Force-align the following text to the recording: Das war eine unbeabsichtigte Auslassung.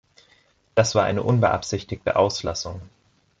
Das 0.73 0.95
war 0.95 1.03
eine 1.03 1.21
unbeabsichtigte 1.21 2.15
Auslassung. 2.15 2.81